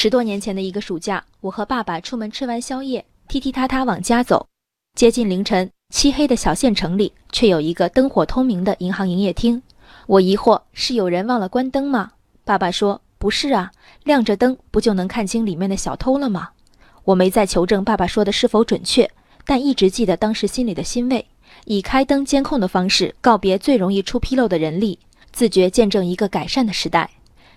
[0.00, 4.46] 十多年前的一个暑假，我和爸爸出门吃完宵夜，踢踢踏踏往家走。
[4.94, 9.60] 接近凌晨，漆黑的小县城里却有一个灯火通明的银行营业厅。
[10.06, 12.12] 我疑惑，是有人忘了关灯吗？
[12.44, 13.72] 爸爸说不是啊，
[14.04, 16.50] 亮着灯不就能看清里面的小偷了吗？
[17.02, 19.10] 我没再求证爸爸说的是否准确，
[19.44, 21.26] 但一直记得当时心里的欣慰。
[21.64, 25.00] 以开灯监控的方式告别最容易出纰漏的人力，
[25.32, 27.10] 自觉见证一个改善的时代。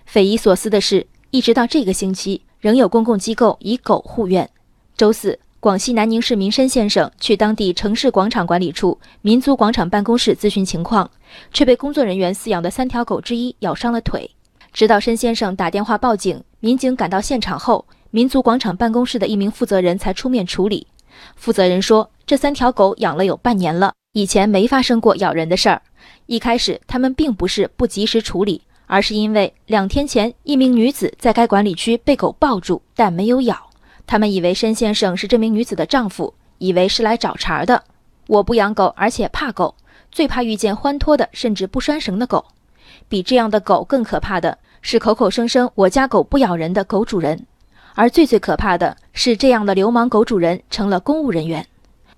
[0.04, 1.06] 匪夷所思的是。
[1.32, 4.46] 一直到这个星期，仍有公共机构以狗护院。
[4.98, 11.10] 周四，广西南宁市民申先生去当地城市广场管理处民族广场办公室咨询情况，
[11.50, 14.30] 却被工作人员饲养的三条狗之一咬伤了腿。
[14.74, 20.86] 直到申先生打电话报警，民警赶到现场后，民族广场办公室的一名负责人才出面处理。
[21.34, 25.80] 负责人说，这三条狗养了有半年了，以前没发生过咬人的事儿。
[26.26, 28.60] 一开始，他们并不是不及时处理。
[28.92, 33.70] 而是因为两天前一名女子在该管理区被狗抱住，但没有咬。
[34.06, 37.82] 他们以为申先生是这名女子的丈夫，以为是来找茬的。
[38.26, 39.74] 我不养狗，而且怕狗，
[40.10, 42.44] 最怕遇见欢脱的，甚至不拴绳的狗。
[43.08, 47.46] 比这样的狗更可怕的是口口声声我家狗不咬人的狗主人，
[47.94, 51.66] 而最最可怕的是这样的流氓狗主人成了公务人员。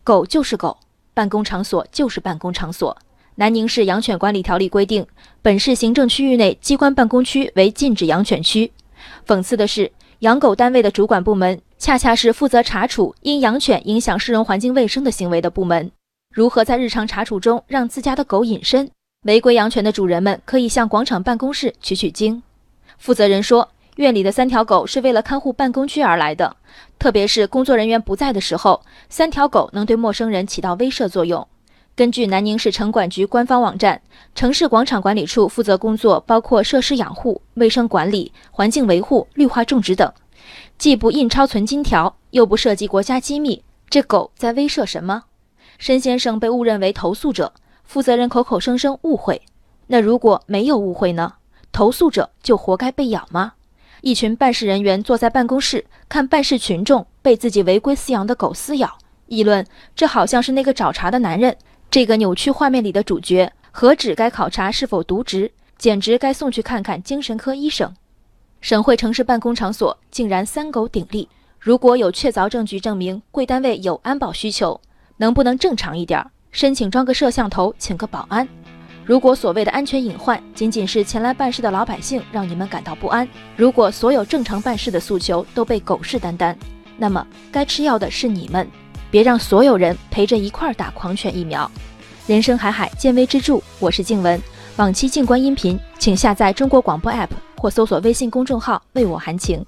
[0.03, 0.77] 狗就是狗，
[1.15, 2.99] 办公场所就是办公场所。
[3.37, 5.05] 南宁市养犬管理条例规定，
[5.43, 8.71] 本市行政区域内机关办公区为禁止养犬区。
[9.27, 9.91] 讽刺的是，
[10.21, 15.91] 养狗单位的主管部门恰恰是负责查处因养犬影响市容环境卫生的行为的部门。
[16.33, 18.89] 如何在日常查处中让自家的狗隐身？
[19.25, 22.41] 违规养犬的主人们可以向广场办公室取取经。
[22.99, 26.57] 负责人说，院里的三条狗是为了看护办公区而来的，
[27.01, 31.49] 特别是工作人员不在的时候，三条狗能对陌生人起到威慑作用。
[31.97, 34.03] 根据南宁市城管局官方网站，
[34.35, 40.13] 城市广场管理处负责工作包括设施养护、卫生管理、环境维护、绿化种植等，
[40.77, 45.23] 既不印钞存金条，又不涉及国家机密，这狗在威慑什么？
[45.79, 47.53] 申先生被误认为投诉者，
[47.85, 49.41] 负责人口口声声误会，
[49.87, 51.35] 那如果没有误会呢？
[51.71, 53.53] 投诉者就活该被咬吗？
[54.01, 61.57] 一群办事人员坐在办公室，看办事群众被自己违规饲养的狗撕咬，议论这好像是那个找茬的男人。
[61.95, 67.95] 这个扭曲画面里的主角，何止该考察是否渎职，简直该送去看看精神科医生。
[68.61, 71.29] 省会城市办公场所竟然三狗鼎立，
[71.61, 74.81] 如果有确凿证据证明贵单位有安保需求，
[75.19, 78.49] 能不能正常一点，申请装个摄像头，请个保安？
[79.05, 86.57] 如果所谓的安全隐患仅仅是前来办事的老百姓让你们感到不安，如果所有正常办事的诉求都被狗视眈眈，
[86.99, 88.69] 那么该吃药的是你们。
[89.15, 91.71] 别让所有人陪着一块儿打狂犬疫苗。
[92.27, 93.61] 人生海海，见微知著。
[93.79, 94.43] 我是静文，
[94.75, 99.65] 往期静观音频，请下载中国广播 app 或搜索微信公众号为我含情。